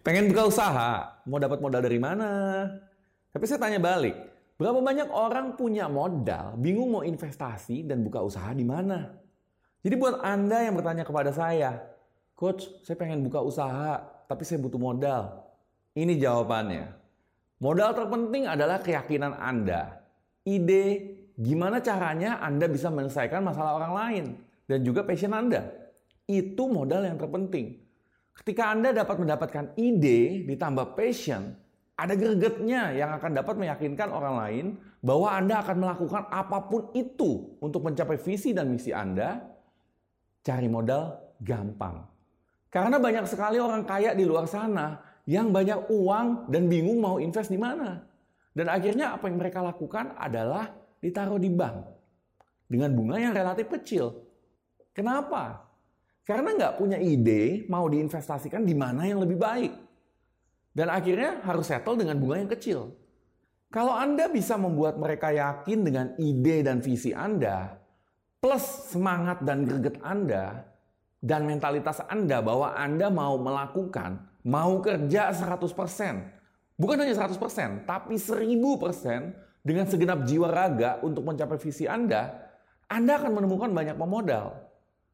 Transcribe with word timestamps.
Pengen 0.00 0.32
buka 0.32 0.48
usaha, 0.48 1.20
mau 1.28 1.36
dapat 1.36 1.60
modal 1.60 1.84
dari 1.84 2.00
mana? 2.00 2.64
Tapi 3.36 3.44
saya 3.44 3.60
tanya 3.60 3.76
balik, 3.76 4.16
berapa 4.56 4.80
banyak 4.80 5.12
orang 5.12 5.60
punya 5.60 5.92
modal, 5.92 6.56
bingung 6.56 6.88
mau 6.88 7.04
investasi 7.04 7.84
dan 7.84 8.00
buka 8.00 8.24
usaha 8.24 8.48
di 8.56 8.64
mana? 8.64 9.12
Jadi 9.84 9.94
buat 10.00 10.24
Anda 10.24 10.64
yang 10.64 10.80
bertanya 10.80 11.04
kepada 11.04 11.36
saya, 11.36 11.84
Coach, 12.32 12.64
saya 12.80 12.96
pengen 12.96 13.20
buka 13.20 13.44
usaha, 13.44 14.00
tapi 14.24 14.48
saya 14.48 14.56
butuh 14.64 14.80
modal. 14.80 15.44
Ini 15.92 16.16
jawabannya. 16.16 16.96
Modal 17.60 17.92
terpenting 17.92 18.48
adalah 18.48 18.80
keyakinan 18.80 19.36
Anda. 19.36 20.00
Ide 20.48 21.12
gimana 21.36 21.84
caranya 21.84 22.40
Anda 22.40 22.72
bisa 22.72 22.88
menyelesaikan 22.88 23.44
masalah 23.44 23.76
orang 23.76 23.92
lain 23.92 24.24
dan 24.64 24.80
juga 24.80 25.04
passion 25.04 25.36
Anda. 25.36 25.68
Itu 26.24 26.72
modal 26.72 27.04
yang 27.04 27.20
terpenting. 27.20 27.89
Ketika 28.40 28.72
Anda 28.72 28.96
dapat 28.96 29.20
mendapatkan 29.20 29.76
ide 29.76 30.48
ditambah 30.48 30.96
passion, 30.96 31.52
ada 32.00 32.16
gregetnya 32.16 32.96
yang 32.96 33.12
akan 33.20 33.36
dapat 33.36 33.60
meyakinkan 33.60 34.08
orang 34.08 34.34
lain 34.40 34.66
bahwa 35.04 35.28
Anda 35.28 35.60
akan 35.60 35.76
melakukan 35.76 36.22
apa 36.32 36.58
pun 36.64 36.88
itu 36.96 37.60
untuk 37.60 37.84
mencapai 37.84 38.16
visi 38.16 38.56
dan 38.56 38.72
misi 38.72 38.96
Anda. 38.96 39.44
Cari 40.40 40.72
modal 40.72 41.36
gampang. 41.36 42.00
Karena 42.72 42.96
banyak 42.96 43.28
sekali 43.28 43.60
orang 43.60 43.84
kaya 43.84 44.16
di 44.16 44.24
luar 44.24 44.48
sana 44.48 44.96
yang 45.28 45.52
banyak 45.52 45.92
uang 45.92 46.48
dan 46.48 46.64
bingung 46.64 46.96
mau 46.96 47.20
invest 47.20 47.52
di 47.52 47.60
mana. 47.60 48.00
Dan 48.56 48.72
akhirnya 48.72 49.20
apa 49.20 49.28
yang 49.28 49.36
mereka 49.36 49.60
lakukan 49.60 50.16
adalah 50.16 50.72
ditaruh 51.04 51.36
di 51.36 51.52
bank 51.52 51.76
dengan 52.64 52.96
bunga 52.96 53.20
yang 53.20 53.36
relatif 53.36 53.68
kecil. 53.68 54.16
Kenapa? 54.96 55.69
Karena 56.30 56.54
nggak 56.54 56.78
punya 56.78 56.94
ide 56.94 57.66
mau 57.66 57.90
diinvestasikan 57.90 58.62
di 58.62 58.70
mana 58.70 59.02
yang 59.02 59.18
lebih 59.18 59.34
baik. 59.34 59.74
Dan 60.70 60.86
akhirnya 60.86 61.42
harus 61.42 61.66
settle 61.66 61.98
dengan 61.98 62.22
bunga 62.22 62.38
yang 62.38 62.50
kecil. 62.54 62.94
Kalau 63.74 63.98
Anda 63.98 64.30
bisa 64.30 64.54
membuat 64.54 64.94
mereka 64.94 65.34
yakin 65.34 65.82
dengan 65.82 66.14
ide 66.22 66.62
dan 66.62 66.78
visi 66.78 67.10
Anda, 67.10 67.74
plus 68.38 68.94
semangat 68.94 69.42
dan 69.42 69.66
greget 69.66 69.98
Anda, 70.06 70.70
dan 71.18 71.50
mentalitas 71.50 71.98
Anda 72.06 72.38
bahwa 72.38 72.78
Anda 72.78 73.10
mau 73.10 73.34
melakukan, 73.34 74.22
mau 74.46 74.78
kerja 74.78 75.34
100%. 75.34 76.78
Bukan 76.78 76.94
hanya 77.02 77.26
100%, 77.26 77.90
tapi 77.90 78.14
1000% 78.14 79.66
dengan 79.66 79.90
segenap 79.90 80.22
jiwa 80.22 80.46
raga 80.46 81.02
untuk 81.02 81.26
mencapai 81.26 81.58
visi 81.58 81.90
Anda, 81.90 82.38
Anda 82.86 83.18
akan 83.18 83.34
menemukan 83.34 83.74
banyak 83.74 83.98
pemodal. 83.98 84.54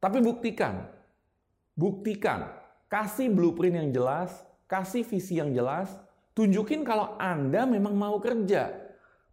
Tapi 0.00 0.18
buktikan, 0.24 1.01
Buktikan, 1.82 2.46
kasih 2.86 3.34
blueprint 3.34 3.74
yang 3.74 3.90
jelas, 3.90 4.30
kasih 4.70 5.02
visi 5.02 5.42
yang 5.42 5.50
jelas, 5.50 5.90
tunjukin 6.30 6.86
kalau 6.86 7.18
Anda 7.18 7.66
memang 7.66 7.98
mau 7.98 8.22
kerja. 8.22 8.70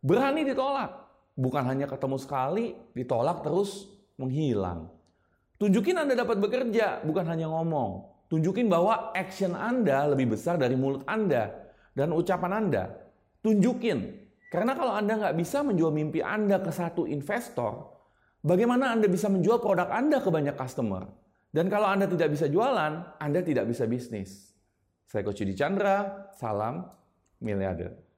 Berani 0.01 0.41
ditolak. 0.41 0.97
Bukan 1.37 1.61
hanya 1.69 1.85
ketemu 1.85 2.17
sekali, 2.17 2.73
ditolak 2.97 3.45
terus 3.45 3.85
menghilang. 4.17 4.89
Tunjukin 5.61 6.01
Anda 6.01 6.17
dapat 6.17 6.41
bekerja, 6.41 7.05
bukan 7.05 7.29
hanya 7.29 7.53
ngomong. 7.53 8.17
Tunjukin 8.33 8.65
bahwa 8.65 9.13
action 9.13 9.53
Anda 9.53 10.09
lebih 10.09 10.33
besar 10.33 10.57
dari 10.57 10.73
mulut 10.73 11.05
Anda 11.05 11.53
dan 11.93 12.09
ucapan 12.17 12.65
Anda. 12.65 12.97
Tunjukin. 13.45 14.25
Karena 14.49 14.73
kalau 14.73 14.97
Anda 14.97 15.21
nggak 15.21 15.37
bisa 15.37 15.61
menjual 15.61 15.93
mimpi 15.93 16.25
Anda 16.25 16.57
ke 16.57 16.73
satu 16.73 17.05
investor, 17.05 17.93
bagaimana 18.41 18.89
Anda 18.89 19.05
bisa 19.05 19.29
menjual 19.29 19.61
produk 19.61 19.93
Anda 19.93 20.17
ke 20.17 20.33
banyak 20.33 20.57
customer? 20.57 21.28
Dan 21.49 21.65
kalau 21.65 21.89
Anda 21.89 22.05
tidak 22.05 22.29
bisa 22.33 22.45
jualan, 22.45 23.17
Anda 23.17 23.41
tidak 23.41 23.65
bisa 23.65 23.89
bisnis. 23.89 24.53
Saya 25.09 25.25
Coach 25.25 25.41
Yudi 25.41 25.57
Chandra, 25.57 26.29
salam 26.37 26.85
miliarder. 27.41 28.08